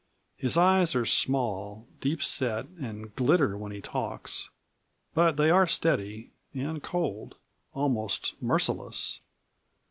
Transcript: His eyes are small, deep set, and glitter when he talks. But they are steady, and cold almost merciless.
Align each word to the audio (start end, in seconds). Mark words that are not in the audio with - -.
His 0.35 0.57
eyes 0.57 0.95
are 0.95 1.05
small, 1.05 1.87
deep 1.99 2.23
set, 2.23 2.65
and 2.69 3.15
glitter 3.15 3.55
when 3.55 3.71
he 3.71 3.81
talks. 3.81 4.49
But 5.13 5.37
they 5.37 5.51
are 5.51 5.67
steady, 5.67 6.31
and 6.55 6.81
cold 6.81 7.35
almost 7.75 8.33
merciless. 8.41 9.19